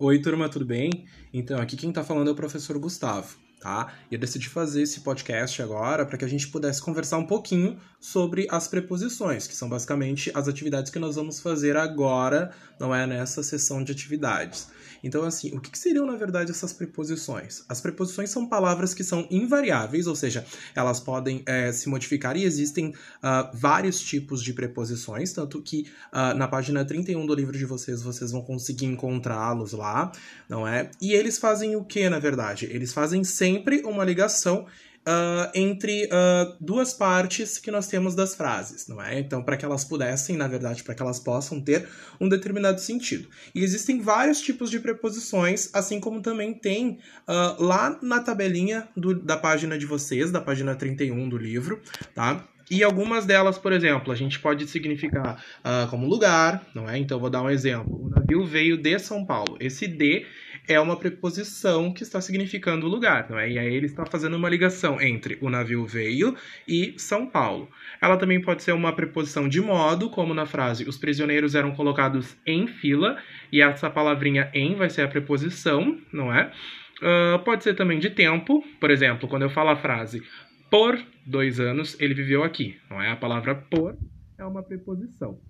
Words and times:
Oi, 0.00 0.20
turma, 0.20 0.48
tudo 0.48 0.64
bem? 0.64 1.06
Então, 1.32 1.60
aqui 1.60 1.76
quem 1.76 1.90
tá 1.92 2.04
falando 2.04 2.28
é 2.28 2.30
o 2.30 2.36
professor 2.36 2.78
Gustavo, 2.78 3.36
tá? 3.60 3.92
E 4.10 4.14
eu 4.14 4.20
decidi 4.20 4.48
fazer 4.48 4.82
esse 4.82 5.00
podcast 5.00 5.60
agora 5.60 6.06
para 6.06 6.16
que 6.16 6.24
a 6.24 6.28
gente 6.28 6.48
pudesse 6.48 6.80
conversar 6.80 7.18
um 7.18 7.26
pouquinho 7.26 7.78
sobre 8.00 8.46
as 8.50 8.68
preposições, 8.68 9.46
que 9.46 9.56
são 9.56 9.68
basicamente 9.68 10.30
as 10.34 10.46
atividades 10.48 10.90
que 10.90 10.98
nós 10.98 11.16
vamos 11.16 11.40
fazer 11.40 11.76
agora, 11.76 12.52
não 12.78 12.94
é 12.94 13.06
nessa 13.06 13.42
sessão 13.42 13.82
de 13.82 13.92
atividades. 13.92 14.68
Então, 15.02 15.24
assim, 15.24 15.56
o 15.56 15.60
que, 15.60 15.70
que 15.70 15.78
seriam, 15.78 16.06
na 16.06 16.16
verdade, 16.16 16.50
essas 16.50 16.72
preposições? 16.72 17.64
As 17.68 17.80
preposições 17.80 18.30
são 18.30 18.48
palavras 18.48 18.94
que 18.94 19.04
são 19.04 19.26
invariáveis, 19.30 20.06
ou 20.06 20.16
seja, 20.16 20.44
elas 20.74 20.98
podem 21.00 21.42
é, 21.46 21.70
se 21.72 21.88
modificar 21.88 22.36
e 22.36 22.44
existem 22.44 22.88
uh, 22.88 23.48
vários 23.54 24.00
tipos 24.00 24.42
de 24.42 24.52
preposições, 24.52 25.32
tanto 25.32 25.62
que 25.62 25.86
uh, 26.12 26.36
na 26.36 26.48
página 26.48 26.84
31 26.84 27.26
do 27.26 27.34
livro 27.34 27.56
de 27.56 27.64
vocês, 27.64 28.02
vocês 28.02 28.32
vão 28.32 28.42
conseguir 28.42 28.86
encontrá-los 28.86 29.72
lá, 29.72 30.10
não 30.48 30.66
é? 30.66 30.90
E 31.00 31.12
eles 31.12 31.38
fazem 31.38 31.76
o 31.76 31.84
que, 31.84 32.08
na 32.08 32.18
verdade? 32.18 32.66
Eles 32.66 32.92
fazem 32.92 33.22
sempre 33.22 33.47
uma 33.84 34.04
ligação 34.04 34.66
uh, 35.08 35.50
entre 35.54 36.06
uh, 36.06 36.56
duas 36.60 36.92
partes 36.92 37.58
que 37.58 37.70
nós 37.70 37.86
temos 37.88 38.14
das 38.14 38.34
frases, 38.34 38.86
não 38.86 39.02
é? 39.02 39.18
Então, 39.18 39.42
para 39.42 39.56
que 39.56 39.64
elas 39.64 39.84
pudessem, 39.84 40.36
na 40.36 40.46
verdade, 40.46 40.82
para 40.82 40.94
que 40.94 41.02
elas 41.02 41.18
possam 41.18 41.60
ter 41.60 41.88
um 42.20 42.28
determinado 42.28 42.80
sentido. 42.80 43.28
E 43.54 43.64
existem 43.64 44.00
vários 44.00 44.40
tipos 44.40 44.70
de 44.70 44.78
preposições, 44.78 45.70
assim 45.72 45.98
como 45.98 46.20
também 46.20 46.52
tem 46.52 46.98
uh, 47.26 47.62
lá 47.62 47.98
na 48.02 48.20
tabelinha 48.20 48.88
do, 48.94 49.14
da 49.14 49.36
página 49.36 49.78
de 49.78 49.86
vocês, 49.86 50.30
da 50.30 50.40
página 50.40 50.74
31 50.74 51.28
do 51.28 51.38
livro, 51.38 51.80
tá? 52.14 52.44
E 52.70 52.84
algumas 52.84 53.24
delas, 53.24 53.56
por 53.56 53.72
exemplo, 53.72 54.12
a 54.12 54.14
gente 54.14 54.38
pode 54.38 54.68
significar 54.68 55.42
como 55.88 56.06
lugar, 56.06 56.66
não 56.74 56.86
é? 56.86 56.98
Então, 56.98 57.18
vou 57.18 57.30
dar 57.30 57.40
um 57.40 57.48
exemplo. 57.48 57.98
O 57.98 58.10
navio 58.10 58.44
veio 58.44 58.76
de 58.76 58.98
São 58.98 59.24
Paulo. 59.24 59.56
Esse 59.58 59.86
de 59.86 60.26
é 60.68 60.78
uma 60.78 60.96
preposição 60.96 61.92
que 61.92 62.02
está 62.02 62.20
significando 62.20 62.86
lugar, 62.86 63.28
não 63.30 63.38
é? 63.38 63.50
E 63.50 63.58
aí 63.58 63.74
ele 63.74 63.86
está 63.86 64.04
fazendo 64.04 64.36
uma 64.36 64.50
ligação 64.50 65.00
entre 65.00 65.38
o 65.40 65.48
navio 65.48 65.86
veio 65.86 66.36
e 66.68 66.94
São 66.98 67.26
Paulo. 67.26 67.70
Ela 68.00 68.18
também 68.18 68.40
pode 68.40 68.62
ser 68.62 68.72
uma 68.72 68.92
preposição 68.92 69.48
de 69.48 69.62
modo, 69.62 70.10
como 70.10 70.34
na 70.34 70.44
frase 70.44 70.86
os 70.86 70.98
prisioneiros 70.98 71.54
eram 71.54 71.74
colocados 71.74 72.36
em 72.46 72.66
fila, 72.66 73.16
e 73.50 73.62
essa 73.62 73.88
palavrinha 73.88 74.50
em 74.52 74.74
vai 74.74 74.90
ser 74.90 75.02
a 75.02 75.08
preposição, 75.08 75.98
não 76.12 76.32
é? 76.32 76.52
Uh, 76.98 77.38
pode 77.44 77.64
ser 77.64 77.74
também 77.74 77.98
de 77.98 78.10
tempo, 78.10 78.62
por 78.78 78.90
exemplo, 78.90 79.26
quando 79.26 79.42
eu 79.42 79.50
falo 79.50 79.70
a 79.70 79.76
frase 79.76 80.22
por 80.70 80.98
dois 81.26 81.58
anos 81.58 81.98
ele 81.98 82.12
viveu 82.12 82.44
aqui, 82.44 82.76
não 82.90 83.00
é? 83.00 83.10
A 83.10 83.16
palavra 83.16 83.54
por 83.54 83.96
é 84.36 84.44
uma 84.44 84.62
preposição. 84.62 85.40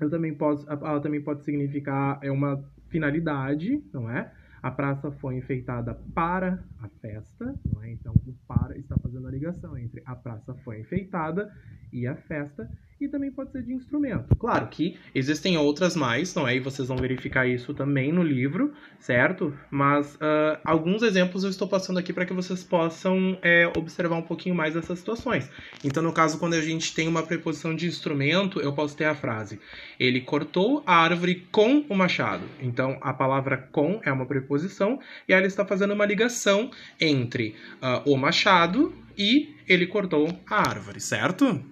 Eu 0.00 0.08
também 0.08 0.34
posso, 0.34 0.68
ela 0.70 1.00
também 1.00 1.20
pode 1.20 1.44
significar 1.44 2.20
é 2.22 2.30
uma 2.30 2.62
finalidade, 2.90 3.82
não 3.92 4.08
é? 4.10 4.30
A 4.62 4.70
praça 4.70 5.10
foi 5.10 5.36
enfeitada 5.38 5.92
para 6.14 6.62
a 6.78 6.88
festa, 7.00 7.44
é? 7.82 7.90
Então, 7.92 8.20
o 8.24 8.32
para 8.46 8.78
está 8.78 8.96
fazendo 8.96 9.26
a 9.26 9.30
ligação 9.30 9.76
entre 9.76 10.02
a 10.06 10.14
praça 10.14 10.54
foi 10.62 10.80
enfeitada 10.80 11.50
e 11.92 12.06
a 12.06 12.16
festa 12.16 12.68
e 13.04 13.08
também 13.08 13.30
pode 13.30 13.50
ser 13.50 13.62
de 13.62 13.72
instrumento. 13.72 14.34
Claro 14.36 14.68
que 14.68 14.96
existem 15.14 15.56
outras 15.58 15.96
mais, 15.96 16.34
não 16.34 16.46
é? 16.46 16.56
E 16.56 16.60
vocês 16.60 16.88
vão 16.88 16.96
verificar 16.96 17.46
isso 17.46 17.74
também 17.74 18.12
no 18.12 18.22
livro, 18.22 18.72
certo? 18.98 19.56
Mas 19.70 20.14
uh, 20.16 20.58
alguns 20.64 21.02
exemplos 21.02 21.44
eu 21.44 21.50
estou 21.50 21.66
passando 21.66 21.98
aqui 21.98 22.12
para 22.12 22.24
que 22.24 22.32
vocês 22.32 22.62
possam 22.62 23.38
é, 23.42 23.70
observar 23.76 24.16
um 24.16 24.22
pouquinho 24.22 24.54
mais 24.54 24.76
essas 24.76 24.98
situações. 24.98 25.50
Então, 25.82 26.02
no 26.02 26.12
caso, 26.12 26.38
quando 26.38 26.54
a 26.54 26.60
gente 26.60 26.94
tem 26.94 27.08
uma 27.08 27.22
preposição 27.22 27.74
de 27.74 27.86
instrumento, 27.86 28.60
eu 28.60 28.72
posso 28.72 28.96
ter 28.96 29.04
a 29.04 29.14
frase: 29.14 29.58
Ele 29.98 30.20
cortou 30.20 30.82
a 30.86 30.96
árvore 30.96 31.46
com 31.50 31.84
o 31.88 31.94
machado. 31.94 32.44
Então, 32.60 32.98
a 33.00 33.12
palavra 33.12 33.56
com 33.56 34.00
é 34.04 34.12
uma 34.12 34.26
preposição 34.26 35.00
e 35.28 35.32
ele 35.32 35.46
está 35.46 35.64
fazendo 35.64 35.94
uma 35.94 36.06
ligação 36.06 36.70
entre 37.00 37.56
uh, 37.82 38.10
o 38.10 38.16
machado 38.16 38.94
e 39.16 39.54
ele 39.68 39.86
cortou 39.86 40.28
a 40.48 40.68
árvore, 40.68 41.00
certo? 41.00 41.71